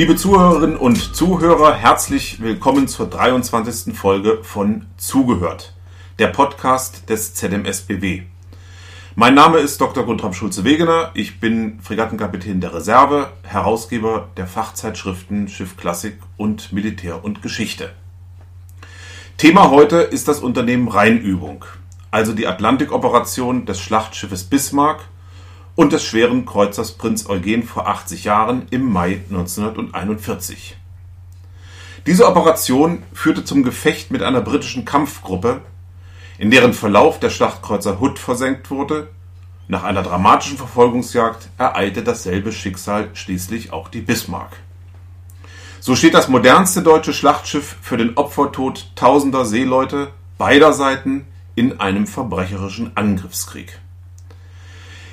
[0.00, 3.94] Liebe Zuhörerinnen und Zuhörer, herzlich willkommen zur 23.
[3.94, 5.74] Folge von Zugehört,
[6.18, 8.22] der Podcast des ZMSBW.
[9.14, 10.06] Mein Name ist Dr.
[10.06, 11.10] Guntram Schulze-Wegener.
[11.12, 17.90] Ich bin Fregattenkapitän der Reserve, Herausgeber der Fachzeitschriften Schiff Klassik und Militär und Geschichte.
[19.36, 21.66] Thema heute ist das Unternehmen Rheinübung,
[22.10, 25.00] also die Atlantikoperation des Schlachtschiffes Bismarck
[25.80, 30.76] und des schweren Kreuzers Prinz Eugen vor 80 Jahren im Mai 1941.
[32.04, 35.62] Diese Operation führte zum Gefecht mit einer britischen Kampfgruppe,
[36.36, 39.08] in deren Verlauf der Schlachtkreuzer Hood versenkt wurde.
[39.68, 44.58] Nach einer dramatischen Verfolgungsjagd ereilte dasselbe Schicksal schließlich auch die Bismarck.
[45.80, 52.06] So steht das modernste deutsche Schlachtschiff für den Opfertod tausender Seeleute beider Seiten in einem
[52.06, 53.80] verbrecherischen Angriffskrieg.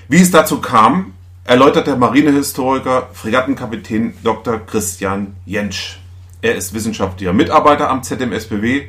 [0.09, 1.11] Wie es dazu kam,
[1.43, 4.57] erläutert der Marinehistoriker Fregattenkapitän Dr.
[4.59, 5.97] Christian Jentsch.
[6.41, 8.83] Er ist wissenschaftlicher Mitarbeiter am ZMSBW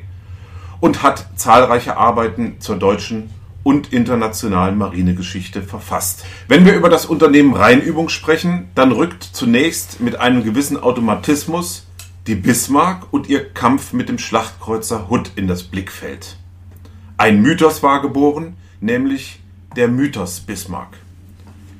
[0.79, 3.31] und hat zahlreiche Arbeiten zur deutschen
[3.65, 6.25] und internationalen Marinegeschichte verfasst.
[6.47, 11.89] Wenn wir über das Unternehmen Rheinübung sprechen, dann rückt zunächst mit einem gewissen Automatismus
[12.29, 16.37] die Bismarck und ihr Kampf mit dem Schlachtkreuzer Hood in das Blickfeld.
[17.17, 19.41] Ein Mythos war geboren, nämlich
[19.75, 20.97] der Mythos Bismarck.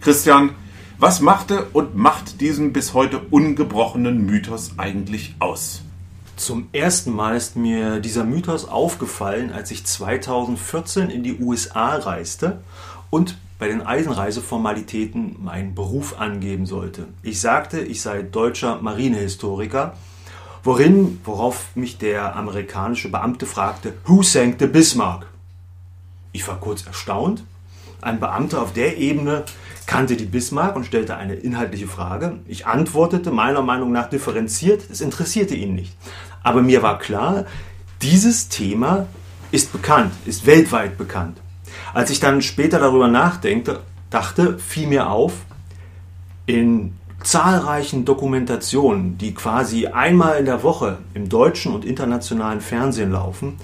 [0.01, 0.51] Christian,
[0.99, 5.83] was machte und macht diesen bis heute ungebrochenen Mythos eigentlich aus?
[6.37, 12.61] Zum ersten Mal ist mir dieser Mythos aufgefallen, als ich 2014 in die USA reiste
[13.11, 17.09] und bei den Eisenreiseformalitäten meinen Beruf angeben sollte.
[17.25, 19.97] Ich sagte, ich sei deutscher Marinehistoriker,
[20.63, 25.27] worin, worauf mich der amerikanische Beamte fragte, Who sank the Bismarck?
[26.31, 27.43] Ich war kurz erstaunt.
[28.01, 29.45] Ein Beamter auf der Ebene
[29.89, 32.39] kannte die Bismarck und stellte eine inhaltliche Frage.
[32.47, 35.97] Ich antwortete meiner Meinung nach differenziert, es interessierte ihn nicht.
[36.45, 37.47] Aber mir war klar,
[38.03, 39.07] dieses Thema
[39.51, 41.39] ist bekannt, ist weltweit bekannt.
[41.95, 45.33] Als ich dann später darüber nachdenkte, dachte, fiel mir auf,
[46.45, 46.93] in
[47.25, 53.57] zahlreichen Dokumentationen, die quasi einmal in der Woche im deutschen und internationalen Fernsehen laufen,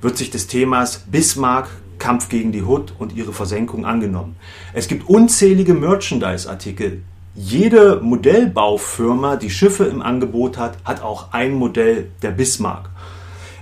[0.00, 1.70] wird sich des Themas Bismarck
[2.02, 4.34] Kampf gegen die Hood und ihre Versenkung angenommen.
[4.72, 7.02] Es gibt unzählige Merchandise-Artikel.
[7.36, 12.90] Jede Modellbaufirma, die Schiffe im Angebot hat, hat auch ein Modell der Bismarck.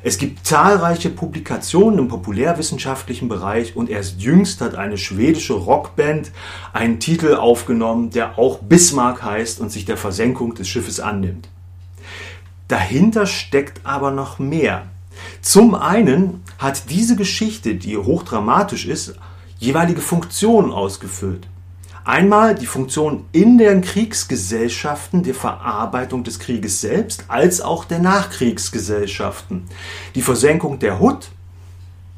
[0.03, 6.33] Es gibt zahlreiche Publikationen im populärwissenschaftlichen Bereich und erst jüngst hat eine schwedische Rockband
[6.73, 11.51] einen Titel aufgenommen, der auch Bismarck heißt und sich der Versenkung des Schiffes annimmt.
[12.69, 14.87] Dahinter steckt aber noch mehr.
[15.43, 19.15] Zum einen hat diese Geschichte, die hochdramatisch ist,
[19.59, 21.49] jeweilige Funktionen ausgefüllt.
[22.05, 29.65] Einmal die Funktion in den Kriegsgesellschaften der Verarbeitung des Krieges selbst, als auch der Nachkriegsgesellschaften.
[30.15, 31.31] Die Versenkung der Hood,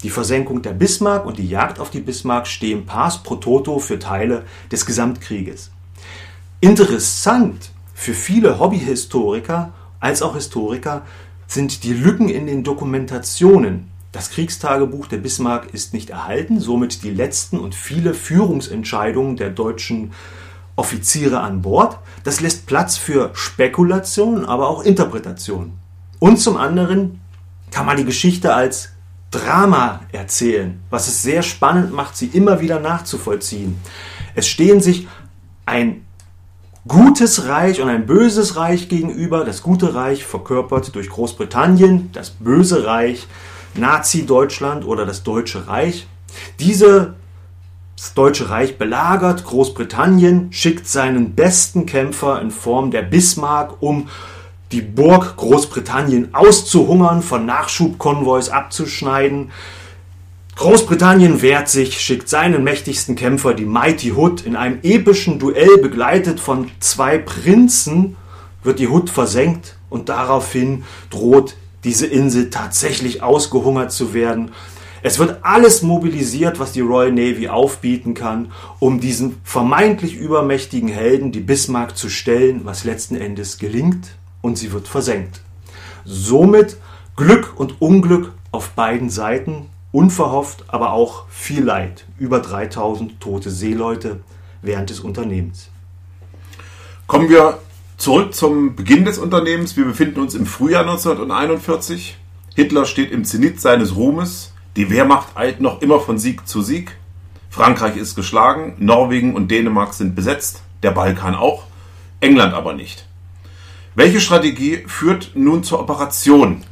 [0.02, 4.00] die Versenkung der Bismarck und die Jagd auf die Bismarck stehen pars pro toto für
[4.00, 5.70] Teile des Gesamtkrieges.
[6.60, 11.02] Interessant für viele Hobbyhistoriker als auch Historiker
[11.46, 13.91] sind die Lücken in den Dokumentationen.
[14.12, 20.12] Das Kriegstagebuch der Bismarck ist nicht erhalten, somit die letzten und viele Führungsentscheidungen der deutschen
[20.76, 21.98] Offiziere an Bord.
[22.22, 25.72] Das lässt Platz für Spekulation, aber auch Interpretation.
[26.18, 27.20] Und zum anderen
[27.70, 28.90] kann man die Geschichte als
[29.30, 33.78] Drama erzählen, was es sehr spannend macht, sie immer wieder nachzuvollziehen.
[34.34, 35.08] Es stehen sich
[35.64, 36.04] ein
[36.86, 39.44] gutes Reich und ein böses Reich gegenüber.
[39.44, 43.26] Das gute Reich verkörpert durch Großbritannien, das böse Reich
[43.74, 46.06] Nazi-Deutschland oder das Deutsche Reich.
[46.58, 47.14] Diese
[48.02, 54.08] das Deutsche Reich belagert Großbritannien, schickt seinen besten Kämpfer in Form der Bismarck, um
[54.72, 59.52] die Burg Großbritannien auszuhungern, von Nachschubkonvois abzuschneiden.
[60.56, 66.40] Großbritannien wehrt sich, schickt seinen mächtigsten Kämpfer, die Mighty Hood, in einem epischen Duell begleitet
[66.40, 68.16] von zwei Prinzen,
[68.64, 71.54] wird die Hood versenkt und daraufhin droht
[71.84, 74.52] diese Insel tatsächlich ausgehungert zu werden.
[75.02, 81.32] Es wird alles mobilisiert, was die Royal Navy aufbieten kann, um diesen vermeintlich übermächtigen Helden,
[81.32, 85.40] die Bismarck, zu stellen, was letzten Endes gelingt und sie wird versenkt.
[86.04, 86.76] Somit
[87.16, 92.06] Glück und Unglück auf beiden Seiten Unverhofft, aber auch viel Leid.
[92.18, 94.20] Über 3000 tote Seeleute
[94.62, 95.68] während des Unternehmens.
[97.06, 97.58] Kommen wir
[98.02, 99.76] zurück zum Beginn des Unternehmens.
[99.76, 102.16] Wir befinden uns im Frühjahr 1941.
[102.56, 104.52] Hitler steht im Zenit seines Ruhmes.
[104.74, 106.98] Die Wehrmacht eilt noch immer von Sieg zu Sieg.
[107.48, 111.62] Frankreich ist geschlagen, Norwegen und Dänemark sind besetzt, der Balkan auch,
[112.18, 113.06] England aber nicht.
[113.94, 116.64] Welche Strategie führt nun zur Operation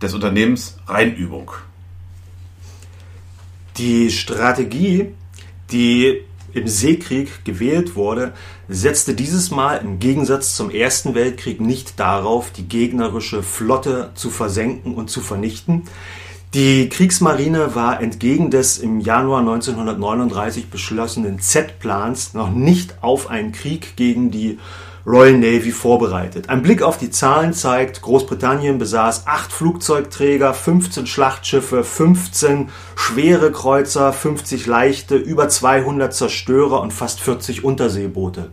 [0.00, 1.50] des Unternehmens Rheinübung?
[3.78, 5.12] Die Strategie,
[5.72, 6.22] die
[6.52, 8.32] im Seekrieg gewählt wurde,
[8.68, 14.94] setzte dieses Mal im Gegensatz zum Ersten Weltkrieg nicht darauf, die gegnerische Flotte zu versenken
[14.94, 15.84] und zu vernichten.
[16.54, 23.96] Die Kriegsmarine war entgegen des im Januar 1939 beschlossenen Z-Plans noch nicht auf einen Krieg
[23.96, 24.58] gegen die
[25.08, 26.50] Royal Navy vorbereitet.
[26.50, 34.12] Ein Blick auf die Zahlen zeigt, Großbritannien besaß acht Flugzeugträger, 15 Schlachtschiffe, 15 schwere Kreuzer,
[34.12, 38.50] 50 leichte, über 200 Zerstörer und fast 40 Unterseeboote.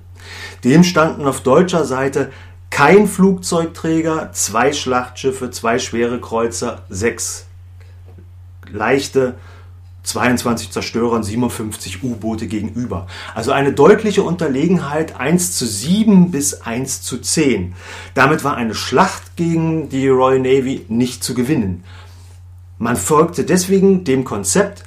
[0.64, 2.32] Dem standen auf deutscher Seite
[2.70, 7.48] kein Flugzeugträger, zwei Schlachtschiffe, zwei schwere Kreuzer, sechs
[8.72, 9.36] leichte,
[10.06, 13.08] 22 Zerstörer und 57 U-Boote gegenüber.
[13.34, 17.74] Also eine deutliche Unterlegenheit 1 zu 7 bis 1 zu 10.
[18.14, 21.84] Damit war eine Schlacht gegen die Royal Navy nicht zu gewinnen.
[22.78, 24.84] Man folgte deswegen dem Konzept,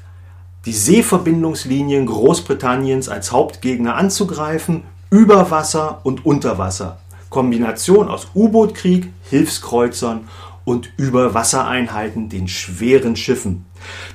[0.67, 6.99] die Seeverbindungslinien Großbritanniens als Hauptgegner anzugreifen, über Wasser und unter Wasser.
[7.31, 10.29] Kombination aus U-Boot-Krieg, Hilfskreuzern
[10.64, 13.64] und Überwassereinheiten, den schweren Schiffen.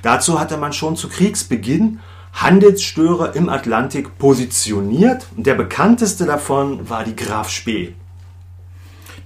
[0.02, 2.00] Dazu hatte man schon zu Kriegsbeginn
[2.34, 7.94] Handelsstörer im Atlantik positioniert und der bekannteste davon war die Graf Spee.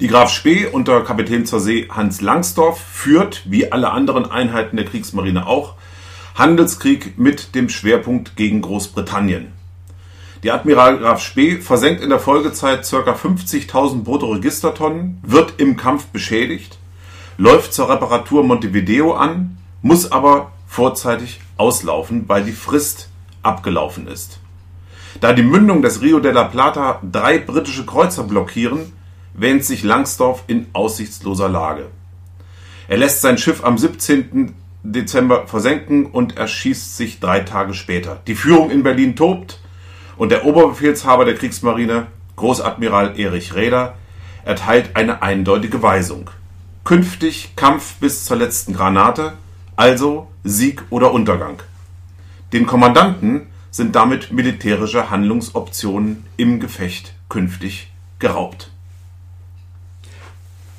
[0.01, 4.87] Die Graf Spee unter Kapitän zur See Hans Langsdorff führt, wie alle anderen Einheiten der
[4.87, 5.75] Kriegsmarine auch,
[6.37, 9.53] Handelskrieg mit dem Schwerpunkt gegen Großbritannien.
[10.45, 13.13] Die Admiral Graf Spee versenkt in der Folgezeit ca.
[13.13, 16.79] 50.000 Bruttoregistertonnen, wird im Kampf beschädigt,
[17.39, 23.09] läuft zur Reparatur Montevideo an, muss aber vorzeitig auslaufen, weil die Frist
[23.43, 24.41] abgelaufen ist.
[25.21, 28.93] Da die Mündung des Rio de la Plata drei britische Kreuzer blockieren,
[29.35, 31.87] wähnt sich Langsdorff in aussichtsloser Lage.
[32.89, 34.55] Er lässt sein Schiff am 17.
[34.83, 38.21] Dezember versenken und erschießt sich drei Tage später.
[38.27, 39.61] Die Führung in Berlin tobt
[40.17, 43.95] und der Oberbefehlshaber der Kriegsmarine, Großadmiral Erich Räder,
[44.45, 46.31] erteilt eine eindeutige Weisung.
[46.85, 49.35] Künftig Kampf bis zur letzten Granate,
[49.79, 51.63] also Sieg oder Untergang.
[52.53, 58.73] Den Kommandanten sind damit militärische Handlungsoptionen im Gefecht künftig geraubt.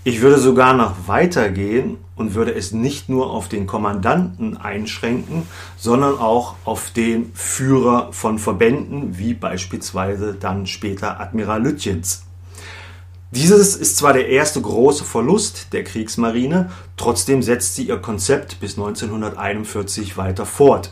[0.03, 5.43] Ich würde sogar noch weitergehen und würde es nicht nur auf den Kommandanten einschränken,
[5.77, 12.25] sondern auch auf den Führer von Verbänden, wie beispielsweise dann später Admiral Lütjens.
[13.31, 18.71] Dieses ist zwar der erste große Verlust der Kriegsmarine, trotzdem setzt sie ihr Konzept bis
[18.71, 20.91] 1941 weiter fort.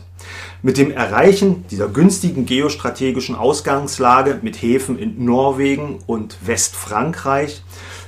[0.62, 7.62] Mit dem Erreichen dieser günstigen geostrategischen Ausgangslage mit Häfen in Norwegen und Westfrankreich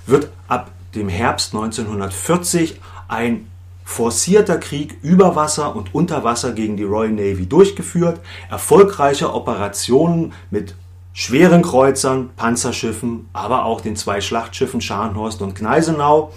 [0.06, 3.48] wird ab dem Herbst 1940 ein
[3.84, 10.76] forcierter Krieg über Wasser und unter Wasser gegen die Royal Navy durchgeführt, erfolgreiche Operationen mit
[11.12, 16.32] schweren Kreuzern, Panzerschiffen, aber auch den zwei Schlachtschiffen Scharnhorst und Gneisenau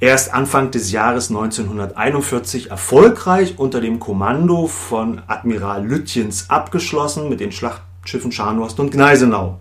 [0.00, 7.52] erst Anfang des Jahres 1941 erfolgreich unter dem Kommando von Admiral Lütjens abgeschlossen mit den
[7.52, 9.58] Schlachtschiffen Scharnhorst und Gneisenau.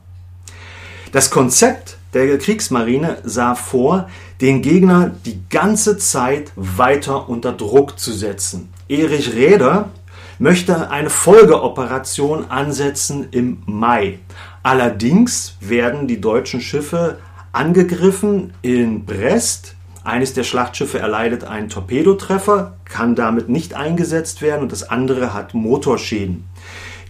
[1.12, 4.10] Das Konzept der Kriegsmarine sah vor,
[4.42, 8.70] den Gegner die ganze Zeit weiter unter Druck zu setzen.
[8.88, 9.90] Erich Räder
[10.40, 14.20] möchte eine Folgeoperation ansetzen im Mai.
[14.64, 17.20] Allerdings werden die deutschen Schiffe
[17.52, 19.76] angegriffen in Brest.
[20.04, 25.54] Eines der Schlachtschiffe erleidet einen Torpedotreffer, kann damit nicht eingesetzt werden und das andere hat
[25.54, 26.46] Motorschäden.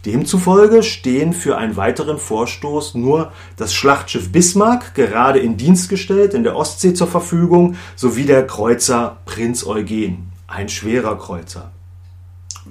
[0.05, 6.43] Demzufolge stehen für einen weiteren Vorstoß nur das Schlachtschiff Bismarck, gerade in Dienst gestellt in
[6.43, 11.71] der Ostsee zur Verfügung, sowie der Kreuzer Prinz Eugen, ein schwerer Kreuzer.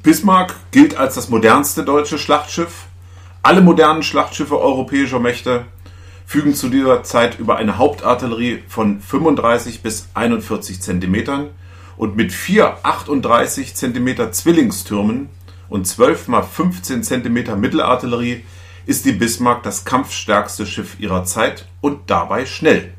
[0.04, 2.84] Bismarck gilt als das modernste deutsche Schlachtschiff.
[3.42, 5.64] Alle modernen Schlachtschiffe europäischer Mächte
[6.26, 11.48] fügen zu dieser Zeit über eine Hauptartillerie von 35 bis 41 cm
[11.96, 15.30] und mit vier 38 cm Zwillingstürmen
[15.70, 18.44] und 12 mal 15 cm Mittelartillerie
[18.84, 22.92] ist die Bismarck das kampfstärkste Schiff ihrer Zeit und dabei schnell.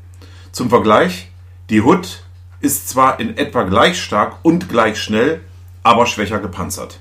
[0.50, 1.30] Zum Vergleich,
[1.70, 2.24] die Hood
[2.58, 5.42] ist zwar in etwa gleich stark und gleich schnell,
[5.86, 6.98] aber schwächer gepanzert.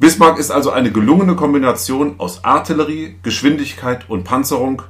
[0.00, 4.80] Bismarck ist also eine gelungene Kombination aus Artillerie, Geschwindigkeit und Panzerung.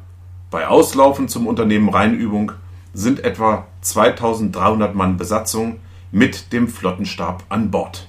[0.53, 2.53] Bei Auslaufen zum Unternehmen Rheinübung
[2.95, 5.81] sind etwa 2300 Mann Besatzung
[6.13, 8.07] mit dem Flottenstab an Bord.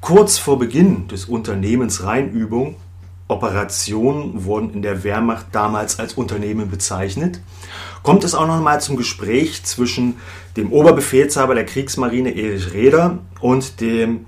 [0.00, 2.76] Kurz vor Beginn des Unternehmens Rheinübung
[3.32, 7.40] Operationen wurden in der Wehrmacht damals als Unternehmen bezeichnet.
[8.02, 10.16] Kommt es auch noch mal zum Gespräch zwischen
[10.56, 14.26] dem Oberbefehlshaber der Kriegsmarine Erich Reder und dem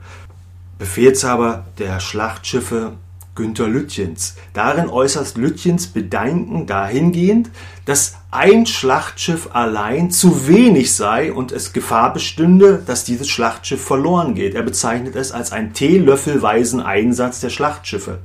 [0.78, 2.92] Befehlshaber der Schlachtschiffe
[3.34, 4.37] Günter Lütjens.
[4.52, 7.50] Darin äußert Lütjens Bedenken dahingehend,
[7.84, 14.34] dass ein Schlachtschiff allein zu wenig sei und es Gefahr bestünde, dass dieses Schlachtschiff verloren
[14.34, 14.54] geht.
[14.54, 18.20] Er bezeichnet es als einen teelöffelweisen Einsatz der Schlachtschiffe.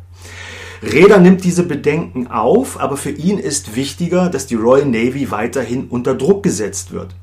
[0.81, 5.87] Räder nimmt diese Bedenken auf, aber für ihn ist wichtiger, dass die Royal Navy weiterhin
[5.87, 7.15] unter Druck gesetzt wird.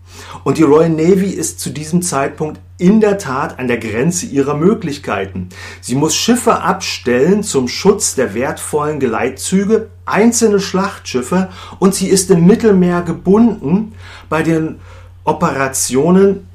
[0.44, 4.54] Und die Royal Navy ist zu diesem Zeitpunkt in der Tat an der Grenze ihrer
[4.54, 5.48] Möglichkeiten.
[5.80, 11.48] Sie muss Schiffe abstellen zum Schutz der wertvollen Geleitzüge, einzelne Schlachtschiffe
[11.78, 13.92] und sie ist im Mittelmeer gebunden
[14.28, 14.76] bei den
[15.25, 16.45] Operationen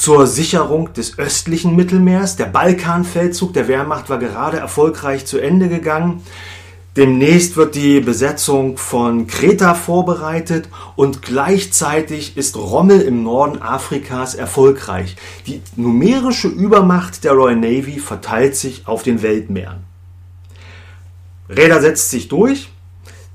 [0.00, 2.36] zur Sicherung des östlichen Mittelmeers.
[2.36, 6.22] Der Balkanfeldzug der Wehrmacht war gerade erfolgreich zu Ende gegangen.
[6.96, 15.16] Demnächst wird die Besetzung von Kreta vorbereitet und gleichzeitig ist Rommel im Norden Afrikas erfolgreich.
[15.46, 19.84] Die numerische Übermacht der Royal Navy verteilt sich auf den Weltmeeren.
[21.50, 22.70] Räder setzt sich durch.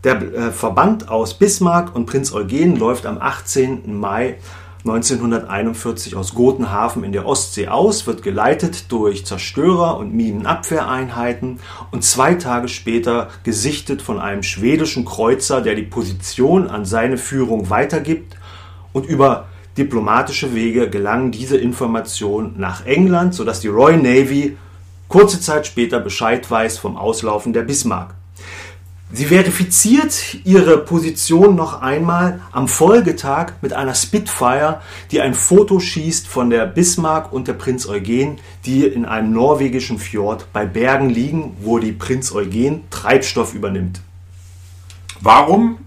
[0.03, 3.95] Der äh, Verband aus Bismarck und Prinz Eugen läuft am 18.
[3.95, 4.37] Mai
[4.87, 12.35] 1941 aus Gotenhafen in der Ostsee aus, wird geleitet durch Zerstörer und Minenabwehreinheiten und zwei
[12.35, 18.37] Tage später gesichtet von einem schwedischen Kreuzer, der die Position an seine Führung weitergibt
[18.93, 24.55] und über diplomatische Wege gelangen diese Informationen nach England, sodass die Royal Navy
[25.07, 28.13] kurze Zeit später Bescheid weiß vom Auslaufen der Bismarck.
[29.11, 34.81] Sie verifiziert ihre Position noch einmal am Folgetag mit einer Spitfire,
[35.11, 39.99] die ein Foto schießt von der Bismarck und der Prinz Eugen, die in einem norwegischen
[39.99, 44.01] Fjord bei Bergen liegen, wo die Prinz Eugen Treibstoff übernimmt.
[45.21, 45.77] Warum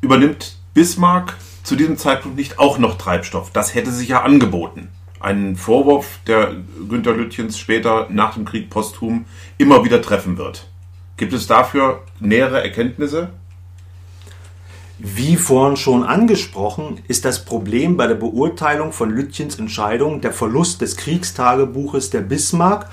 [0.00, 3.50] übernimmt Bismarck zu diesem Zeitpunkt nicht auch noch Treibstoff?
[3.52, 4.88] Das hätte sich ja angeboten.
[5.20, 6.56] Ein Vorwurf, der
[6.88, 9.24] Günter Lütjens später nach dem Krieg posthum
[9.56, 10.68] immer wieder treffen wird.
[11.16, 13.30] Gibt es dafür nähere Erkenntnisse?
[14.98, 20.80] Wie vorhin schon angesprochen, ist das Problem bei der Beurteilung von Lütjens Entscheidung der Verlust
[20.80, 22.90] des Kriegstagebuches der Bismarck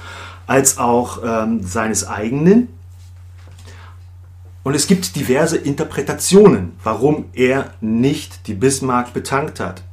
[0.48, 2.68] als auch ähm, seines eigenen.
[4.64, 9.84] Und es gibt diverse Interpretationen, warum er nicht die Bismarck betankt hat.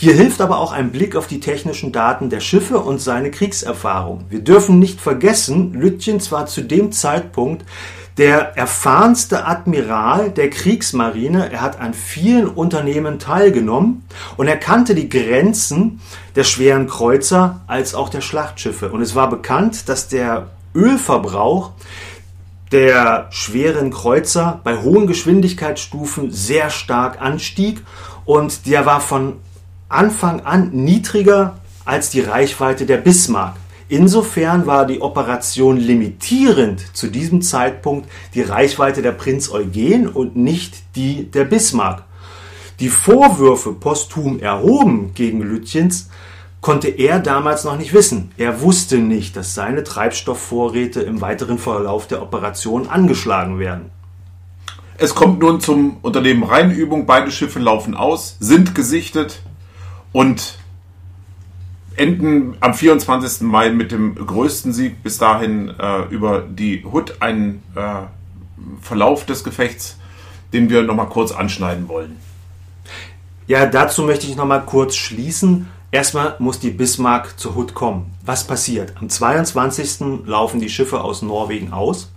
[0.00, 4.26] Hier hilft aber auch ein Blick auf die technischen Daten der Schiffe und seine Kriegserfahrung.
[4.30, 7.64] Wir dürfen nicht vergessen, Lütjens war zu dem Zeitpunkt
[8.16, 11.50] der erfahrenste Admiral der Kriegsmarine.
[11.50, 14.04] Er hat an vielen Unternehmen teilgenommen
[14.36, 16.00] und er kannte die Grenzen
[16.36, 18.90] der schweren Kreuzer als auch der Schlachtschiffe.
[18.90, 21.72] Und es war bekannt, dass der Ölverbrauch
[22.70, 27.82] der schweren Kreuzer bei hohen Geschwindigkeitsstufen sehr stark anstieg
[28.28, 29.38] und der war von
[29.88, 33.56] Anfang an niedriger als die Reichweite der Bismarck.
[33.88, 40.94] Insofern war die Operation limitierend zu diesem Zeitpunkt die Reichweite der Prinz Eugen und nicht
[40.94, 42.04] die der Bismarck.
[42.80, 46.10] Die Vorwürfe posthum erhoben gegen Lütjens
[46.60, 48.30] konnte er damals noch nicht wissen.
[48.36, 53.90] Er wusste nicht, dass seine Treibstoffvorräte im weiteren Verlauf der Operation angeschlagen werden.
[54.98, 57.06] Es kommt nun zum Unternehmen Rheinübung.
[57.06, 59.40] Beide Schiffe laufen aus, sind gesichtet
[60.18, 60.58] und
[61.94, 63.42] enden am 24.
[63.42, 68.00] Mai mit dem größten Sieg bis dahin äh, über die Hood, ein äh,
[68.82, 69.96] Verlauf des Gefechts,
[70.52, 72.16] den wir nochmal kurz anschneiden wollen.
[73.46, 75.68] Ja, dazu möchte ich nochmal kurz schließen.
[75.92, 78.12] Erstmal muss die Bismarck zur Hood kommen.
[78.24, 78.94] Was passiert?
[79.00, 80.26] Am 22.
[80.26, 82.10] laufen die Schiffe aus Norwegen aus.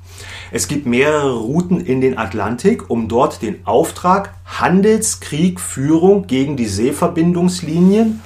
[0.53, 6.67] Es gibt mehrere Routen in den Atlantik, um dort den Auftrag Handelskrieg, Führung gegen die
[6.67, 8.20] Seeverbindungslinien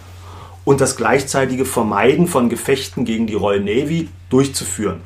[0.64, 5.02] und das gleichzeitige Vermeiden von Gefechten gegen die Royal Navy durchzuführen.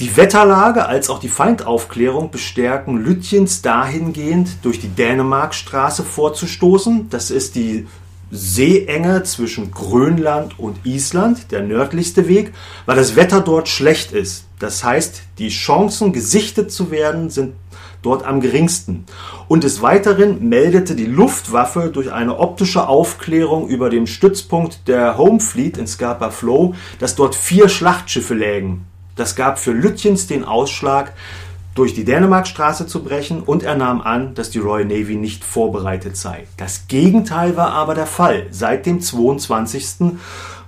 [0.00, 7.10] Die Wetterlage als auch die Feindaufklärung bestärken Lütjens dahingehend, durch die Dänemarkstraße vorzustoßen.
[7.10, 7.86] Das ist die
[8.30, 12.52] Seeenge zwischen Grönland und Island, der nördlichste Weg,
[12.86, 14.44] weil das Wetter dort schlecht ist.
[14.58, 17.54] Das heißt, die Chancen, gesichtet zu werden, sind
[18.02, 19.04] dort am geringsten.
[19.48, 25.40] Und des Weiteren meldete die Luftwaffe durch eine optische Aufklärung über dem Stützpunkt der Home
[25.40, 28.86] Fleet in Scapa Flow, dass dort vier Schlachtschiffe lägen.
[29.16, 31.12] Das gab für Lütjens den Ausschlag,
[31.74, 36.16] durch die Dänemarkstraße zu brechen und er nahm an, dass die Royal Navy nicht vorbereitet
[36.16, 36.46] sei.
[36.56, 38.46] Das Gegenteil war aber der Fall.
[38.50, 40.16] Seit dem 22.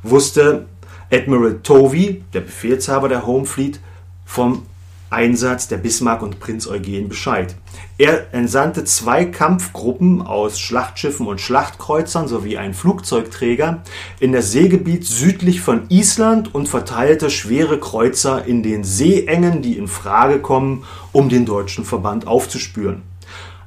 [0.02, 0.66] wusste
[1.12, 3.80] Admiral Tovey, der Befehlshaber der Home Fleet,
[4.25, 4.66] vom
[5.11, 7.57] Einsatz der Bismarck und Prinz Eugen Bescheid.
[7.99, 13.83] Er entsandte zwei Kampfgruppen aus Schlachtschiffen und Schlachtkreuzern sowie einen Flugzeugträger
[14.21, 19.88] in das Seegebiet südlich von Island und verteilte schwere Kreuzer in den Seeengen, die in
[19.88, 23.02] Frage kommen, um den deutschen Verband aufzuspüren.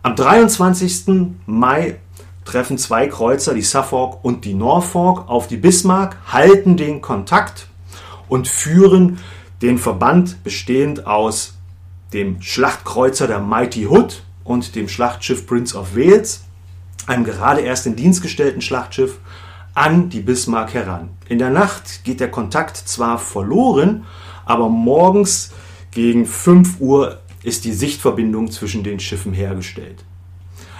[0.01, 1.25] Am 23.
[1.45, 1.99] Mai
[2.45, 7.67] treffen zwei Kreuzer, die Suffolk und die Norfolk, auf die Bismarck, halten den Kontakt
[8.27, 9.19] und führen
[9.63, 11.57] den Verband bestehend aus
[12.11, 16.43] dem Schlachtkreuzer der Mighty Hood und dem Schlachtschiff Prince of Wales,
[17.07, 19.19] einem gerade erst in Dienst gestellten Schlachtschiff,
[19.73, 21.11] an die Bismarck heran.
[21.29, 24.03] In der Nacht geht der Kontakt zwar verloren,
[24.45, 25.51] aber morgens
[25.91, 30.03] gegen 5 Uhr ist die Sichtverbindung zwischen den Schiffen hergestellt.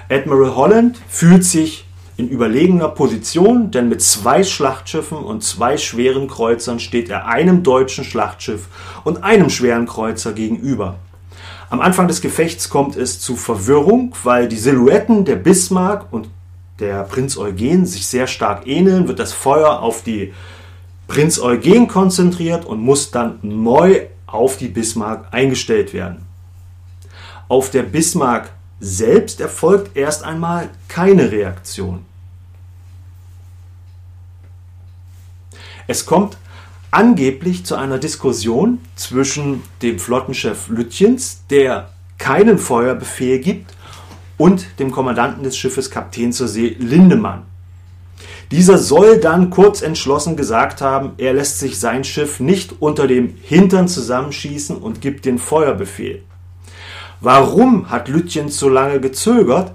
[0.10, 1.86] Admiral Holland fühlt sich
[2.16, 8.04] in überlegener Position, denn mit zwei Schlachtschiffen und zwei schweren Kreuzern steht er einem deutschen
[8.04, 8.68] Schlachtschiff
[9.04, 10.96] und einem schweren Kreuzer gegenüber.
[11.70, 16.30] Am Anfang des Gefechts kommt es zu Verwirrung, weil die Silhouetten der Bismarck und
[16.80, 20.34] der Prinz Eugen sich sehr stark ähneln, wird das Feuer auf die
[21.08, 26.26] Prinz Eugen konzentriert und muss dann neu auf die Bismarck eingestellt werden.
[27.48, 28.52] Auf der Bismarck
[28.84, 32.06] selbst erfolgt erst einmal keine Reaktion.
[35.88, 36.38] Es kommt
[36.92, 43.74] angeblich zu einer Diskussion zwischen dem Flottenchef Lütjens, der keinen Feuerbefehl gibt,
[44.38, 47.44] und dem Kommandanten des Schiffes Kapitän zur See Lindemann.
[48.52, 53.36] Dieser soll dann kurz entschlossen gesagt haben, er lässt sich sein Schiff nicht unter dem
[53.42, 56.24] Hintern zusammenschießen und gibt den Feuerbefehl.
[57.24, 59.72] Warum hat Lütjens so lange gezögert?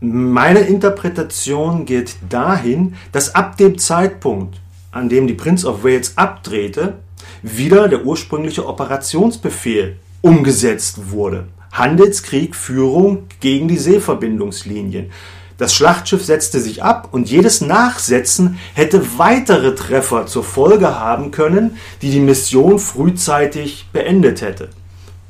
[0.03, 4.59] Meine Interpretation geht dahin, dass ab dem Zeitpunkt,
[4.89, 6.95] an dem die Prince of Wales abdrehte,
[7.43, 11.49] wieder der ursprüngliche Operationsbefehl umgesetzt wurde.
[11.71, 15.11] Handelskrieg, Führung gegen die Seeverbindungslinien.
[15.59, 21.77] Das Schlachtschiff setzte sich ab und jedes Nachsetzen hätte weitere Treffer zur Folge haben können,
[22.01, 24.69] die die Mission frühzeitig beendet hätte.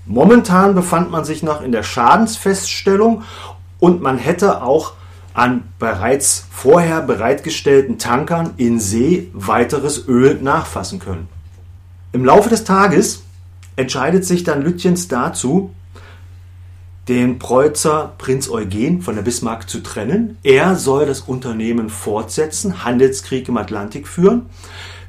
[0.05, 3.23] Momentan befand man sich noch in der Schadensfeststellung
[3.82, 4.94] und man hätte auch
[5.34, 11.28] an bereits vorher bereitgestellten Tankern in See weiteres Öl nachfassen können.
[12.13, 13.24] Im Laufe des Tages
[13.76, 15.72] entscheidet sich dann Lütjens dazu,
[17.08, 20.38] den Preußer Prinz Eugen von der Bismarck zu trennen.
[20.44, 24.46] Er soll das Unternehmen fortsetzen, Handelskrieg im Atlantik führen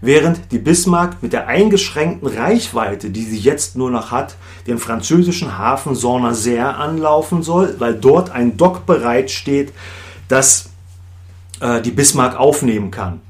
[0.03, 4.35] während die Bismarck mit der eingeschränkten Reichweite, die sie jetzt nur noch hat,
[4.67, 9.73] den französischen Hafen Saint-Nazaire anlaufen soll, weil dort ein Dock bereitsteht,
[10.29, 10.69] das
[11.61, 13.21] äh, die Bismarck aufnehmen kann.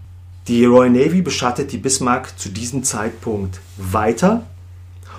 [0.49, 4.43] Die Royal Navy beschattet die Bismarck zu diesem Zeitpunkt weiter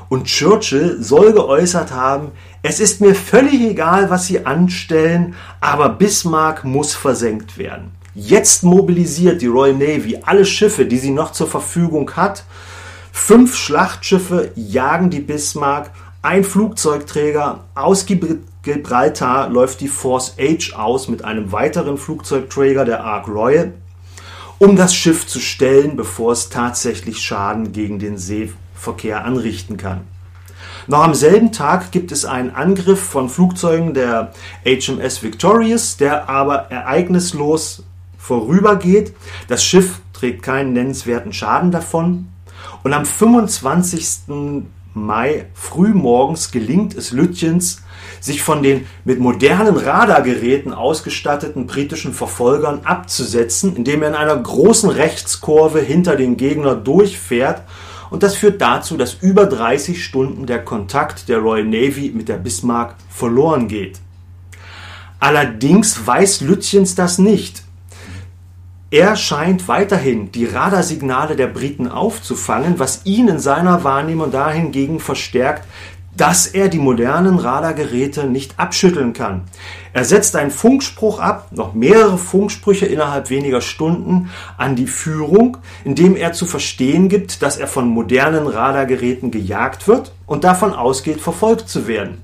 [0.09, 6.63] und Churchill soll geäußert haben, es ist mir völlig egal, was sie anstellen, aber Bismarck
[6.63, 7.91] muss versenkt werden.
[8.15, 12.43] Jetzt mobilisiert die Royal Navy alle Schiffe, die sie noch zur Verfügung hat.
[13.11, 15.89] Fünf Schlachtschiffe jagen die Bismarck.
[16.21, 23.27] Ein Flugzeugträger aus Gibraltar läuft die Force H aus mit einem weiteren Flugzeugträger der Ark
[23.27, 23.73] Royal,
[24.59, 30.01] um das Schiff zu stellen, bevor es tatsächlich Schaden gegen den Seeverkehr anrichten kann.
[30.85, 34.33] Noch am selben Tag gibt es einen Angriff von Flugzeugen der
[34.65, 37.83] HMS Victorious, der aber ereignislos
[38.23, 39.13] vorübergeht.
[39.49, 42.29] Das Schiff trägt keinen nennenswerten Schaden davon.
[42.81, 44.63] Und am 25.
[44.93, 47.81] Mai frühmorgens gelingt es Lütjens,
[48.21, 54.89] sich von den mit modernen Radargeräten ausgestatteten britischen Verfolgern abzusetzen, indem er in einer großen
[54.89, 57.63] Rechtskurve hinter den Gegner durchfährt.
[58.09, 62.37] Und das führt dazu, dass über 30 Stunden der Kontakt der Royal Navy mit der
[62.37, 63.99] Bismarck verloren geht.
[65.19, 67.62] Allerdings weiß Lütjens das nicht.
[68.93, 75.67] Er scheint weiterhin die Radarsignale der Briten aufzufangen, was ihn in seiner Wahrnehmung dahingegen verstärkt,
[76.15, 79.45] dass er die modernen Radargeräte nicht abschütteln kann.
[79.93, 84.29] Er setzt einen Funkspruch ab, noch mehrere Funksprüche innerhalb weniger Stunden
[84.59, 90.13] an die Führung, indem er zu verstehen gibt, dass er von modernen Radargeräten gejagt wird
[90.27, 92.21] und davon ausgeht, verfolgt zu werden.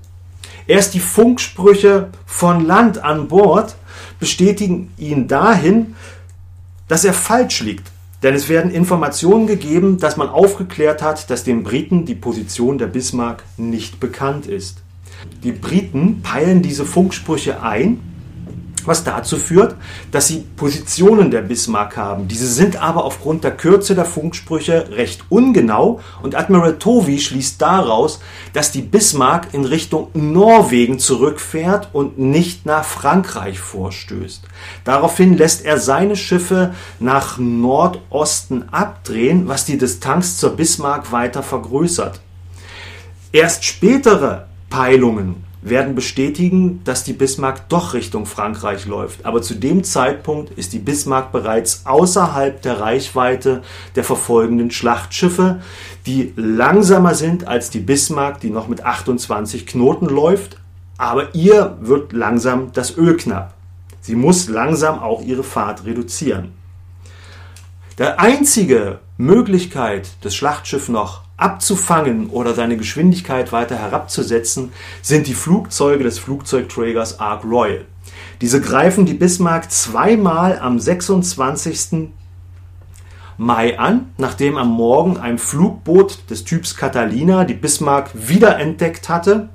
[0.67, 3.75] Erst die Funksprüche von Land an Bord
[4.19, 5.95] bestätigen ihn dahin,
[6.89, 7.89] dass er falsch liegt
[8.23, 12.87] denn es werden Informationen gegeben, dass man aufgeklärt hat, dass den Briten die Position der
[12.87, 14.81] Bismarck nicht bekannt ist.
[15.43, 17.99] Die Briten peilen diese Funksprüche ein
[18.89, 19.75] was dazu führt,
[20.11, 22.27] dass sie Positionen der Bismarck haben.
[22.27, 28.19] Diese sind aber aufgrund der Kürze der Funksprüche recht ungenau und Admiral Tovey schließt daraus,
[28.51, 34.43] dass die Bismarck in Richtung Norwegen zurückfährt und nicht nach Frankreich vorstößt.
[34.83, 42.19] Daraufhin lässt er seine Schiffe nach Nordosten abdrehen, was die Distanz zur Bismarck weiter vergrößert.
[43.31, 49.25] Erst spätere Peilungen werden bestätigen, dass die Bismarck doch Richtung Frankreich läuft.
[49.25, 53.61] Aber zu dem Zeitpunkt ist die Bismarck bereits außerhalb der Reichweite
[53.95, 55.61] der verfolgenden Schlachtschiffe,
[56.05, 60.57] die langsamer sind als die Bismarck, die noch mit 28 Knoten läuft.
[60.97, 63.53] Aber ihr wird langsam das Öl knapp.
[64.01, 66.53] Sie muss langsam auch ihre Fahrt reduzieren.
[67.97, 74.71] Der einzige Möglichkeit, das Schlachtschiff noch abzufangen oder seine Geschwindigkeit weiter herabzusetzen,
[75.01, 77.85] sind die Flugzeuge des Flugzeugträgers Ark Royal.
[78.41, 82.09] Diese greifen die Bismarck zweimal am 26.
[83.37, 89.49] Mai an, nachdem am Morgen ein Flugboot des Typs Catalina die Bismarck wiederentdeckt hatte.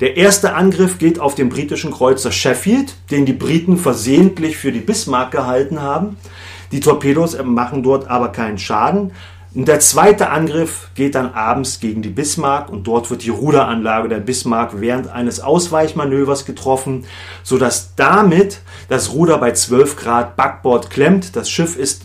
[0.00, 4.80] Der erste Angriff geht auf den britischen Kreuzer Sheffield, den die Briten versehentlich für die
[4.80, 6.16] Bismarck gehalten haben.
[6.72, 9.12] Die Torpedos machen dort aber keinen Schaden.
[9.56, 14.10] Und der zweite Angriff geht dann abends gegen die Bismarck und dort wird die Ruderanlage
[14.10, 17.06] der Bismarck während eines Ausweichmanövers getroffen,
[17.42, 21.36] sodass damit das Ruder bei 12 Grad Backbord klemmt.
[21.36, 22.02] Das Schiff ist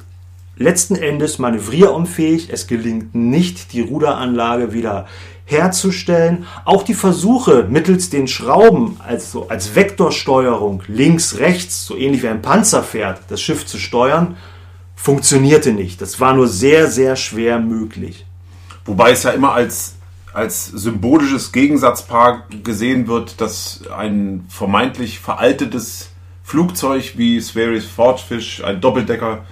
[0.55, 2.47] letzten Endes manövrierunfähig.
[2.53, 5.07] Es gelingt nicht, die Ruderanlage wieder
[5.43, 6.47] herzustellen.
[6.63, 12.41] Auch die Versuche mittels den Schrauben, also als Vektorsteuerung links, rechts, so ähnlich wie ein
[12.41, 14.37] Panzer fährt, das Schiff zu steuern,
[15.01, 15.99] funktionierte nicht.
[15.99, 18.23] Das war nur sehr, sehr schwer möglich.
[18.85, 19.95] Wobei es ja immer als,
[20.31, 26.11] als symbolisches Gegensatzpaar gesehen wird, dass ein vermeintlich veraltetes
[26.43, 29.43] Flugzeug wie Sverris Fortfish, ein Doppeldecker,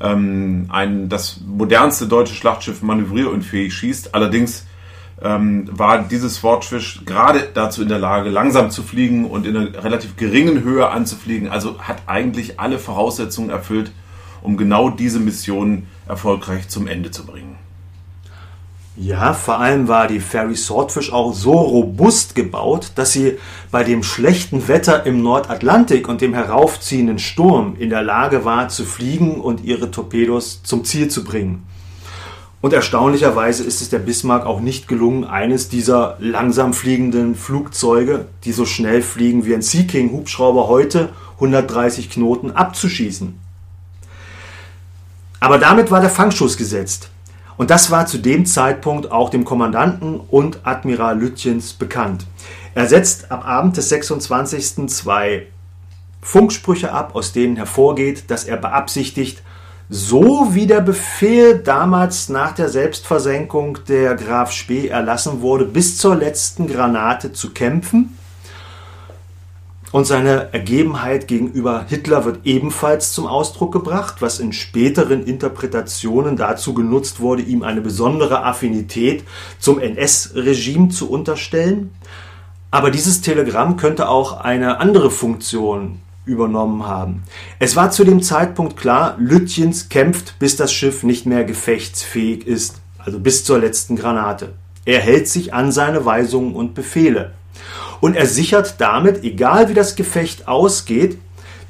[0.00, 4.14] ähm, ein, das modernste deutsche Schlachtschiff manövrierunfähig schießt.
[4.14, 4.66] Allerdings
[5.22, 9.82] ähm, war dieses Swordfish gerade dazu in der Lage, langsam zu fliegen und in einer
[9.82, 11.48] relativ geringen Höhe anzufliegen.
[11.48, 13.90] Also hat eigentlich alle Voraussetzungen erfüllt,
[14.44, 17.56] um genau diese Mission erfolgreich zum Ende zu bringen.
[18.96, 23.38] Ja, vor allem war die Ferry Swordfish auch so robust gebaut, dass sie
[23.72, 28.84] bei dem schlechten Wetter im Nordatlantik und dem heraufziehenden Sturm in der Lage war zu
[28.84, 31.64] fliegen und ihre Torpedos zum Ziel zu bringen.
[32.60, 38.52] Und erstaunlicherweise ist es der Bismarck auch nicht gelungen, eines dieser langsam fliegenden Flugzeuge, die
[38.52, 43.43] so schnell fliegen wie ein Sea King Hubschrauber heute, 130 Knoten abzuschießen.
[45.44, 47.10] Aber damit war der Fangschuss gesetzt.
[47.58, 52.24] Und das war zu dem Zeitpunkt auch dem Kommandanten und Admiral Lütjens bekannt.
[52.74, 54.88] Er setzt am Abend des 26.
[54.88, 55.48] zwei
[56.22, 59.42] Funksprüche ab, aus denen hervorgeht, dass er beabsichtigt,
[59.90, 66.16] so wie der Befehl damals nach der Selbstversenkung der Graf Spee erlassen wurde, bis zur
[66.16, 68.16] letzten Granate zu kämpfen
[69.94, 76.74] und seine Ergebenheit gegenüber Hitler wird ebenfalls zum Ausdruck gebracht, was in späteren Interpretationen dazu
[76.74, 79.22] genutzt wurde, ihm eine besondere Affinität
[79.60, 81.94] zum NS-Regime zu unterstellen.
[82.72, 87.22] Aber dieses Telegramm könnte auch eine andere Funktion übernommen haben.
[87.60, 92.80] Es war zu dem Zeitpunkt klar, Lütjens kämpft, bis das Schiff nicht mehr gefechtsfähig ist,
[92.98, 94.54] also bis zur letzten Granate.
[94.86, 97.30] Er hält sich an seine Weisungen und Befehle.
[98.04, 101.16] Und er sichert damit, egal wie das Gefecht ausgeht,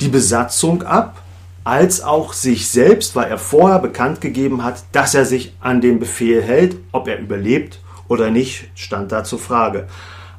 [0.01, 1.23] die Besatzung ab,
[1.63, 6.01] als auch sich selbst, weil er vorher bekannt gegeben hat, dass er sich an den
[6.01, 9.87] Befehl hält, ob er überlebt oder nicht, stand da zur Frage.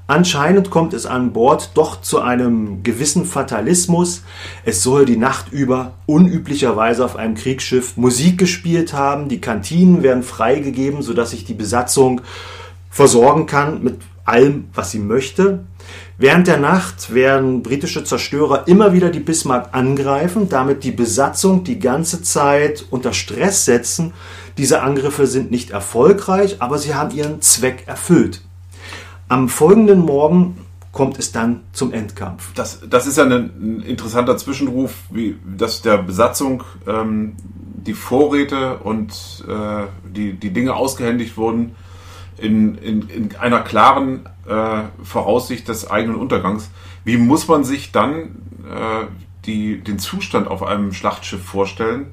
[0.05, 4.23] Anscheinend kommt es an Bord doch zu einem gewissen Fatalismus.
[4.65, 9.29] Es soll die Nacht über unüblicherweise auf einem Kriegsschiff Musik gespielt haben.
[9.29, 12.19] Die Kantinen werden freigegeben, sodass sich die Besatzung
[12.89, 15.63] versorgen kann mit allem, was sie möchte.
[16.17, 21.77] Während der Nacht werden britische Zerstörer immer wieder die Bismarck angreifen, damit die Besatzung die
[21.77, 24.13] ganze Zeit unter Stress setzen.
[24.57, 28.41] Diese Angriffe sind nicht erfolgreich, aber sie haben ihren Zweck erfüllt.
[29.27, 30.57] Am folgenden Morgen
[30.93, 32.53] kommt es dann zum Endkampf.
[32.53, 37.35] Das, das ist ja ein, ein interessanter Zwischenruf, wie, dass der Besatzung ähm,
[37.75, 41.75] die Vorräte und äh, die, die Dinge ausgehändigt wurden
[42.37, 46.69] in, in, in einer klaren äh, Voraussicht des eigenen Untergangs.
[47.03, 48.35] Wie muss man sich dann
[48.69, 49.05] äh,
[49.45, 52.07] die, den Zustand auf einem Schlachtschiff vorstellen?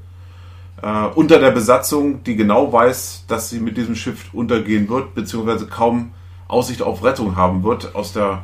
[0.82, 5.66] Äh, unter der Besatzung, die genau weiß, dass sie mit diesem Schiff untergehen wird, beziehungsweise
[5.66, 6.12] kaum
[6.48, 7.94] Aussicht auf Rettung haben wird.
[7.94, 8.42] Aus, der,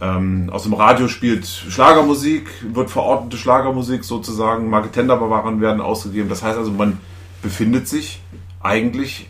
[0.00, 6.28] ähm, aus dem Radio spielt Schlagermusik, wird verordnete Schlagermusik sozusagen, Marketenderbewahrer werden ausgegeben.
[6.28, 7.00] Das heißt also, man
[7.42, 8.20] befindet sich
[8.60, 9.28] eigentlich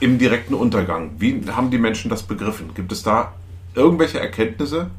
[0.00, 1.12] im direkten Untergang.
[1.18, 2.74] Wie haben die Menschen das begriffen?
[2.74, 3.34] Gibt es da
[3.74, 4.90] irgendwelche Erkenntnisse?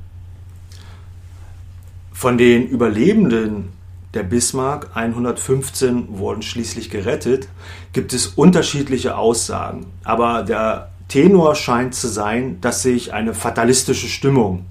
[2.13, 3.69] Von den Überlebenden
[4.13, 7.47] der Bismarck, 115 wurden schließlich gerettet,
[7.93, 9.87] gibt es unterschiedliche Aussagen.
[10.03, 14.65] Aber der Tenor scheint zu sein, dass sich eine fatalistische Stimmung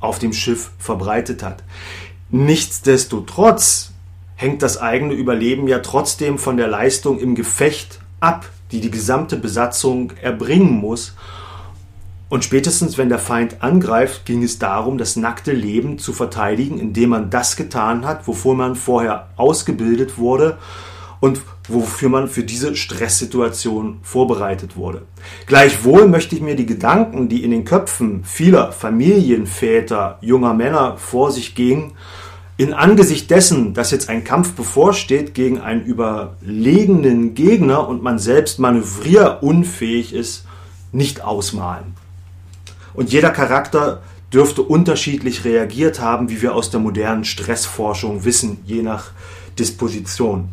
[0.00, 1.62] auf dem Schiff verbreitet hat.
[2.30, 3.92] Nichtsdestotrotz
[4.36, 9.36] hängt das eigene Überleben ja trotzdem von der Leistung im Gefecht ab, die die gesamte
[9.36, 11.14] Besatzung erbringen muss.
[12.28, 17.10] Und spätestens, wenn der Feind angreift, ging es darum, das nackte Leben zu verteidigen, indem
[17.10, 20.58] man das getan hat, wovor man vorher ausgebildet wurde
[21.20, 25.02] und wofür man für diese Stresssituation vorbereitet wurde.
[25.46, 31.30] Gleichwohl möchte ich mir die Gedanken, die in den Köpfen vieler Familienväter, junger Männer vor
[31.32, 31.92] sich gingen,
[32.58, 38.58] in Angesicht dessen, dass jetzt ein Kampf bevorsteht gegen einen überlegenen Gegner und man selbst
[38.58, 40.44] manövrierunfähig ist,
[40.90, 41.94] nicht ausmalen.
[42.94, 48.82] Und jeder Charakter dürfte unterschiedlich reagiert haben, wie wir aus der modernen Stressforschung wissen, je
[48.82, 49.12] nach
[49.56, 50.48] Disposition.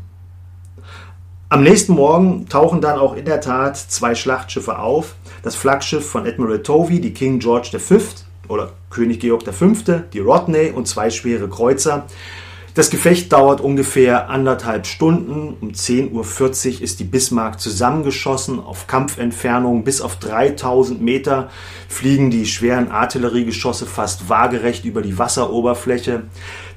[1.50, 5.16] Am nächsten Morgen tauchen dann auch in der Tat zwei Schlachtschiffe auf.
[5.42, 7.98] Das Flaggschiff von Admiral Tovey, die King George V.
[8.50, 9.74] oder König Georg V.,
[10.14, 12.06] die Rodney und zwei schwere Kreuzer.
[12.76, 15.56] Das Gefecht dauert ungefähr anderthalb Stunden.
[15.62, 18.60] Um 10.40 Uhr ist die Bismarck zusammengeschossen.
[18.60, 21.50] Auf Kampfentfernung bis auf 3000 Meter
[21.88, 26.24] fliegen die schweren Artilleriegeschosse fast waagerecht über die Wasseroberfläche.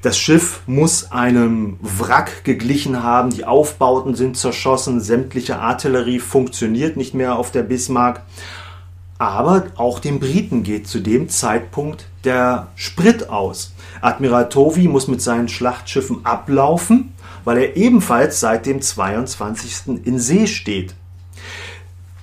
[0.01, 3.31] Das Schiff muss einem Wrack geglichen haben.
[3.31, 5.01] Die Aufbauten sind zerschossen.
[5.01, 8.21] Sämtliche Artillerie funktioniert nicht mehr auf der Bismarck.
[9.19, 13.73] Aber auch den Briten geht zu dem Zeitpunkt der Sprit aus.
[13.99, 17.11] Admiral Tovey muss mit seinen Schlachtschiffen ablaufen,
[17.43, 20.05] weil er ebenfalls seit dem 22.
[20.05, 20.95] in See steht.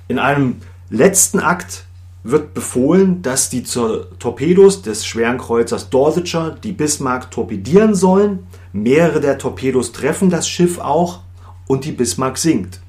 [0.09, 1.85] In einem letzten Akt
[2.25, 8.47] wird befohlen, dass die Torpedos des schweren Kreuzers Dorsetshire die Bismarck torpedieren sollen.
[8.73, 11.21] Mehrere der Torpedos treffen das Schiff auch
[11.67, 12.81] und die Bismarck sinkt.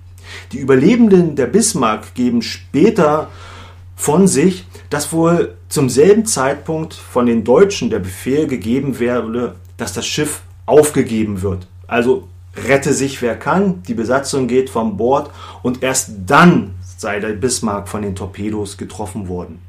[0.53, 3.29] Die Überlebenden der Bismarck geben später
[3.97, 9.91] von sich, dass wohl zum selben Zeitpunkt von den Deutschen der Befehl gegeben werde, dass
[9.91, 11.67] das Schiff aufgegeben wird.
[11.87, 15.31] Also rette sich wer kann, die Besatzung geht vom Bord
[15.63, 19.59] und erst dann sei der Bismarck von den Torpedos getroffen worden.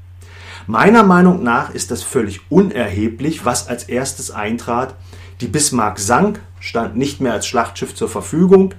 [0.67, 4.95] Meiner Meinung nach ist das völlig unerheblich, was als erstes eintrat.
[5.41, 8.75] Die Bismarck sank, stand nicht mehr als Schlachtschiff zur Verfügung.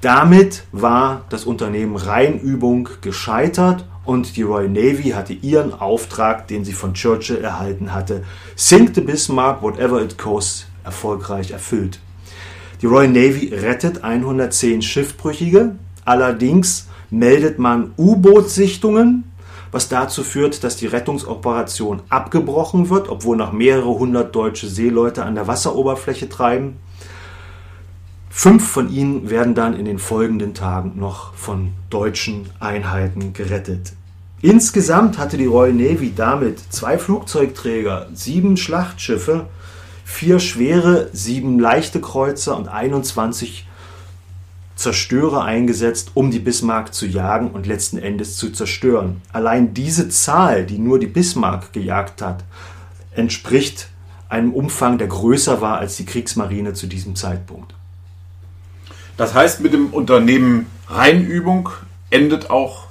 [0.00, 6.72] Damit war das Unternehmen Rheinübung gescheitert und die Royal Navy hatte ihren Auftrag, den sie
[6.72, 8.24] von Churchill erhalten hatte,
[8.56, 12.00] Sink the Bismarck, whatever it costs, erfolgreich erfüllt.
[12.80, 19.30] Die Royal Navy rettet 110 Schiffbrüchige, allerdings meldet man U-Boot-Sichtungen,
[19.72, 25.34] was dazu führt, dass die Rettungsoperation abgebrochen wird, obwohl noch mehrere hundert deutsche Seeleute an
[25.34, 26.78] der Wasseroberfläche treiben.
[28.30, 33.97] Fünf von ihnen werden dann in den folgenden Tagen noch von deutschen Einheiten gerettet.
[34.40, 39.46] Insgesamt hatte die Royal Navy damit zwei Flugzeugträger, sieben Schlachtschiffe,
[40.04, 43.66] vier schwere, sieben leichte Kreuzer und 21
[44.76, 49.22] Zerstörer eingesetzt, um die Bismarck zu jagen und letzten Endes zu zerstören.
[49.32, 52.44] Allein diese Zahl, die nur die Bismarck gejagt hat,
[53.10, 53.88] entspricht
[54.28, 57.74] einem Umfang, der größer war als die Kriegsmarine zu diesem Zeitpunkt.
[59.16, 61.70] Das heißt, mit dem Unternehmen Rheinübung
[62.10, 62.87] endet auch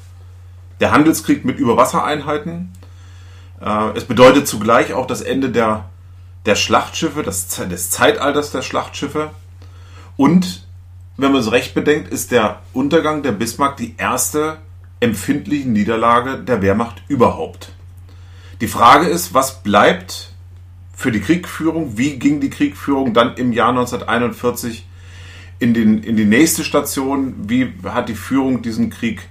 [0.79, 2.71] der Handelskrieg mit Überwassereinheiten.
[3.61, 5.89] Äh, es bedeutet zugleich auch das Ende der,
[6.45, 9.31] der Schlachtschiffe, das, des Zeitalters der Schlachtschiffe.
[10.15, 10.67] Und
[11.17, 14.57] wenn man es recht bedenkt, ist der Untergang der Bismarck die erste
[14.99, 17.71] empfindliche Niederlage der Wehrmacht überhaupt.
[18.61, 20.33] Die Frage ist, was bleibt
[20.93, 21.97] für die Kriegführung?
[21.97, 24.87] Wie ging die Kriegführung dann im Jahr 1941
[25.59, 27.35] in, den, in die nächste Station?
[27.47, 29.29] Wie hat die Führung diesen Krieg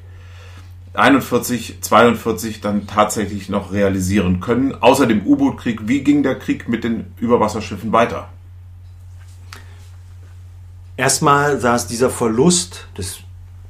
[0.97, 4.75] 41, 42 dann tatsächlich noch realisieren können?
[4.75, 8.29] Außer dem U-Boot-Krieg, wie ging der Krieg mit den Überwasserschiffen weiter?
[10.97, 13.19] Erstmal saß dieser Verlust des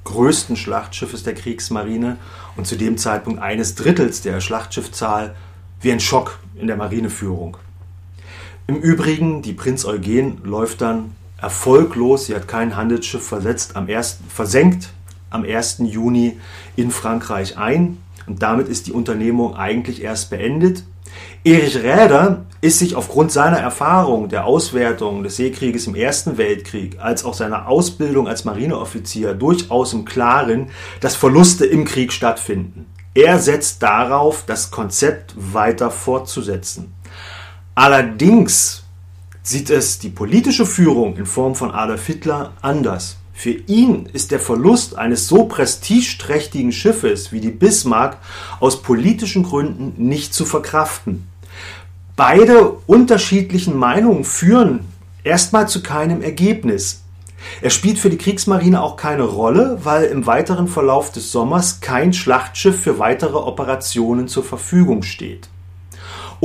[0.04, 2.16] größten Schlachtschiffes der Kriegsmarine
[2.56, 5.34] und zu dem Zeitpunkt eines Drittels der Schlachtschiffzahl
[5.80, 7.56] wie ein Schock in der Marineführung.
[8.68, 14.18] Im Übrigen, die Prinz Eugen läuft dann erfolglos, sie hat kein Handelsschiff versetzt, am 1.,
[14.28, 14.90] versenkt
[15.30, 15.78] am 1.
[15.84, 16.38] Juni
[16.76, 20.84] in Frankreich ein und damit ist die Unternehmung eigentlich erst beendet.
[21.44, 27.24] Erich Räder ist sich aufgrund seiner Erfahrung der Auswertung des Seekrieges im Ersten Weltkrieg als
[27.24, 32.86] auch seiner Ausbildung als Marineoffizier durchaus im Klaren, dass Verluste im Krieg stattfinden.
[33.14, 36.92] Er setzt darauf, das Konzept weiter fortzusetzen.
[37.74, 38.84] Allerdings
[39.42, 43.16] sieht es die politische Führung in Form von Adolf Hitler anders.
[43.38, 48.16] Für ihn ist der Verlust eines so prestigeträchtigen Schiffes wie die Bismarck
[48.60, 51.28] aus politischen Gründen nicht zu verkraften.
[52.16, 54.86] Beide unterschiedlichen Meinungen führen
[55.22, 57.02] erstmal zu keinem Ergebnis.
[57.60, 62.14] Er spielt für die Kriegsmarine auch keine Rolle, weil im weiteren Verlauf des Sommers kein
[62.14, 65.50] Schlachtschiff für weitere Operationen zur Verfügung steht.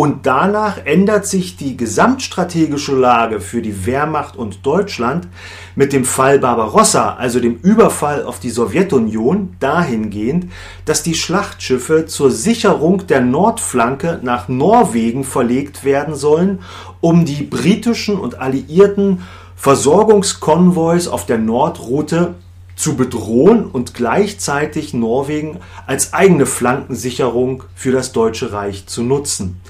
[0.01, 5.27] Und danach ändert sich die gesamtstrategische Lage für die Wehrmacht und Deutschland
[5.75, 10.47] mit dem Fall Barbarossa, also dem Überfall auf die Sowjetunion, dahingehend,
[10.85, 16.63] dass die Schlachtschiffe zur Sicherung der Nordflanke nach Norwegen verlegt werden sollen,
[16.99, 19.21] um die britischen und alliierten
[19.55, 22.33] Versorgungskonvois auf der Nordroute
[22.75, 29.61] zu bedrohen und gleichzeitig Norwegen als eigene Flankensicherung für das Deutsche Reich zu nutzen.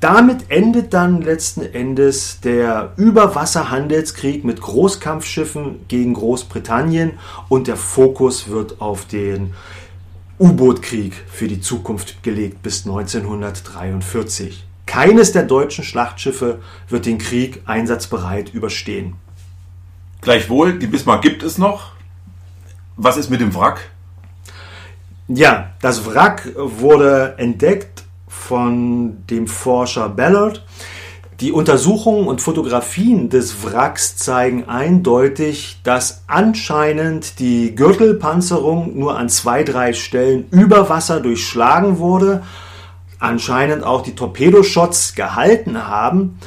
[0.00, 8.80] Damit endet dann letzten Endes der Überwasserhandelskrieg mit Großkampfschiffen gegen Großbritannien und der Fokus wird
[8.80, 9.54] auf den
[10.38, 14.64] U-Boot-Krieg für die Zukunft gelegt bis 1943.
[14.86, 19.16] Keines der deutschen Schlachtschiffe wird den Krieg einsatzbereit überstehen.
[20.20, 21.90] Gleichwohl, die Bismarck gibt es noch.
[22.96, 23.90] Was ist mit dem Wrack?
[25.26, 30.64] Ja, das Wrack wurde entdeckt von dem Forscher Ballard.
[31.40, 39.62] Die Untersuchungen und Fotografien des Wracks zeigen eindeutig, dass anscheinend die Gürtelpanzerung nur an zwei,
[39.62, 42.42] drei Stellen über Wasser durchschlagen wurde,
[43.20, 46.38] anscheinend auch die Torpedoshots gehalten haben,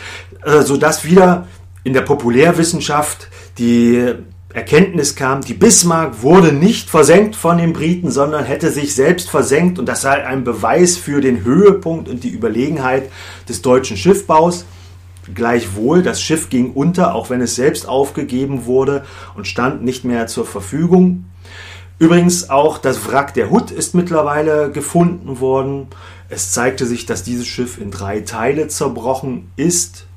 [0.43, 1.47] äh, sodass wieder
[1.83, 4.13] in der Populärwissenschaft die
[4.53, 9.79] Erkenntnis kam, die Bismarck wurde nicht versenkt von den Briten, sondern hätte sich selbst versenkt
[9.79, 13.09] und das sei ein Beweis für den Höhepunkt und die Überlegenheit
[13.47, 14.65] des deutschen Schiffbaus.
[15.33, 20.27] Gleichwohl, das Schiff ging unter, auch wenn es selbst aufgegeben wurde und stand nicht mehr
[20.27, 21.25] zur Verfügung.
[21.99, 25.87] Übrigens auch das Wrack der Hood ist mittlerweile gefunden worden.
[26.29, 30.07] Es zeigte sich, dass dieses Schiff in drei Teile zerbrochen ist.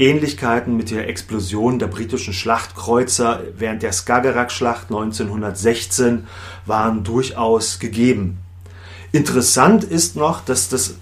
[0.00, 6.26] Ähnlichkeiten mit der Explosion der britischen Schlachtkreuzer während der Skagerrak-Schlacht 1916
[6.66, 8.38] waren durchaus gegeben.
[9.12, 10.94] Interessant ist noch, dass das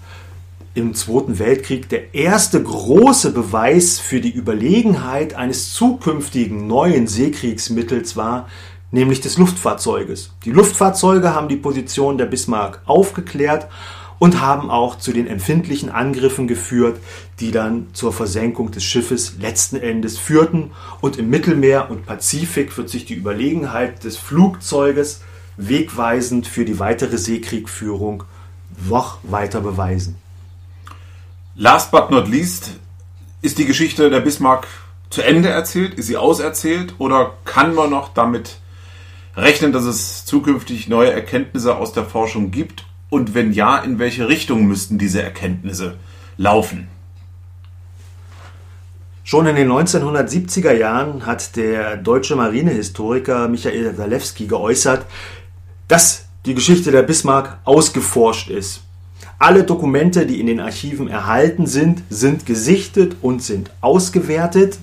[0.73, 8.47] im Zweiten Weltkrieg der erste große Beweis für die Überlegenheit eines zukünftigen neuen Seekriegsmittels war,
[8.91, 10.31] nämlich des Luftfahrzeuges.
[10.45, 13.67] Die Luftfahrzeuge haben die Position der Bismarck aufgeklärt
[14.19, 16.99] und haben auch zu den empfindlichen Angriffen geführt,
[17.39, 20.71] die dann zur Versenkung des Schiffes letzten Endes führten.
[21.01, 25.21] Und im Mittelmeer und Pazifik wird sich die Überlegenheit des Flugzeuges
[25.55, 28.23] wegweisend für die weitere Seekriegführung
[28.89, 30.15] noch weiter beweisen.
[31.55, 32.71] Last but not least,
[33.41, 34.67] ist die Geschichte der Bismarck
[35.09, 35.93] zu Ende erzählt?
[35.93, 36.95] Ist sie auserzählt?
[36.97, 38.57] Oder kann man noch damit
[39.35, 42.85] rechnen, dass es zukünftig neue Erkenntnisse aus der Forschung gibt?
[43.09, 45.95] Und wenn ja, in welche Richtung müssten diese Erkenntnisse
[46.37, 46.87] laufen?
[49.23, 55.05] Schon in den 1970er Jahren hat der deutsche Marinehistoriker Michael Zalewski geäußert,
[55.87, 58.81] dass die Geschichte der Bismarck ausgeforscht ist.
[59.37, 64.79] Alle Dokumente, die in den Archiven erhalten sind, sind gesichtet und sind ausgewertet.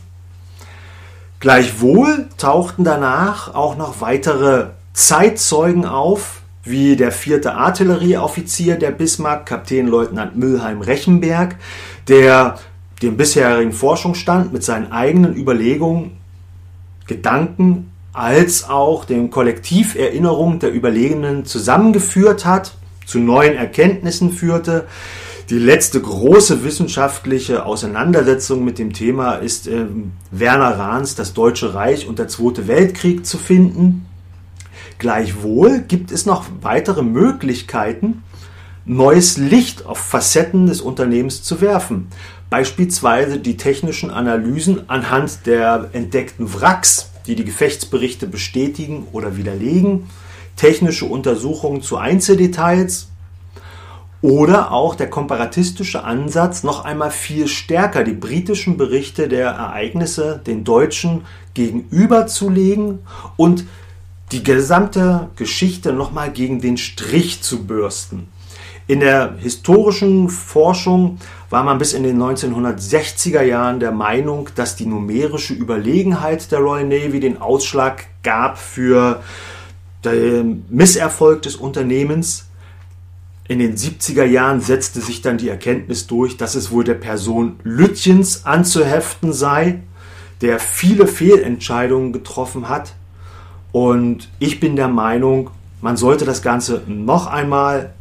[1.41, 10.36] Gleichwohl tauchten danach auch noch weitere Zeitzeugen auf, wie der vierte Artillerieoffizier der Bismarck, Kapitänleutnant
[10.36, 11.56] Mülheim Rechenberg,
[12.08, 12.58] der
[13.02, 16.18] dem bisherigen Forschungsstand mit seinen eigenen Überlegungen,
[17.06, 24.86] Gedanken als auch den Kollektiverinnerungen der Überlegenen zusammengeführt hat, zu neuen Erkenntnissen führte.
[25.50, 29.70] Die letzte große wissenschaftliche Auseinandersetzung mit dem Thema ist
[30.32, 34.06] Werner Rahns Das Deutsche Reich und der Zweite Weltkrieg zu finden.
[34.99, 38.22] Gleichwohl gibt es noch weitere Möglichkeiten,
[38.86, 42.09] neues Licht auf Facetten des Unternehmens zu werfen.
[42.49, 50.09] Beispielsweise die technischen Analysen anhand der entdeckten Wracks, die die Gefechtsberichte bestätigen oder widerlegen,
[50.55, 53.09] technische Untersuchungen zu Einzeldetails
[54.22, 60.64] oder auch der komparatistische Ansatz, noch einmal viel stärker die britischen Berichte der Ereignisse den
[60.64, 61.22] deutschen
[61.55, 63.01] gegenüberzulegen
[63.36, 63.64] und
[64.33, 68.29] die gesamte Geschichte nochmal gegen den Strich zu bürsten.
[68.89, 71.18] In der historischen Forschung
[71.51, 76.87] war man bis in den 1960er Jahren der Meinung, dass die numerische Überlegenheit der Royal
[76.87, 79.22] Navy den Ausschlag gab für
[80.05, 82.47] den Misserfolg des Unternehmens.
[83.49, 87.59] In den 70er Jahren setzte sich dann die Erkenntnis durch, dass es wohl der Person
[87.64, 89.81] Lütjens anzuheften sei,
[90.41, 92.95] der viele Fehlentscheidungen getroffen hat.
[93.77, 95.51] Und ich bin der Meinung,
[95.83, 97.93] man sollte das Ganze noch einmal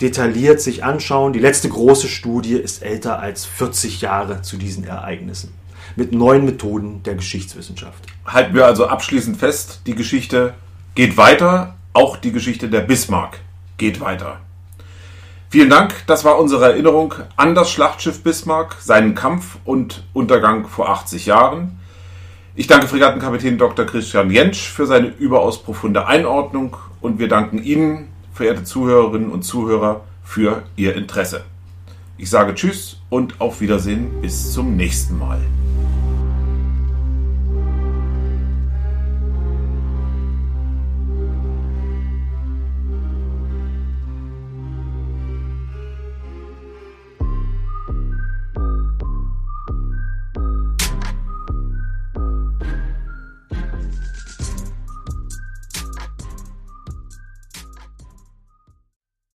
[0.00, 1.32] detailliert sich anschauen.
[1.32, 5.52] Die letzte große Studie ist älter als 40 Jahre zu diesen Ereignissen
[5.96, 8.04] mit neuen Methoden der Geschichtswissenschaft.
[8.24, 10.54] Halten wir also abschließend fest, die Geschichte
[10.94, 13.40] geht weiter, auch die Geschichte der Bismarck
[13.78, 14.38] geht weiter.
[15.48, 20.88] Vielen Dank, das war unsere Erinnerung an das Schlachtschiff Bismarck, seinen Kampf und Untergang vor
[20.88, 21.79] 80 Jahren.
[22.60, 23.86] Ich danke Fregattenkapitän Dr.
[23.86, 30.02] Christian Jentsch für seine überaus profunde Einordnung und wir danken Ihnen, verehrte Zuhörerinnen und Zuhörer,
[30.22, 31.44] für Ihr Interesse.
[32.18, 35.40] Ich sage Tschüss und auf Wiedersehen bis zum nächsten Mal.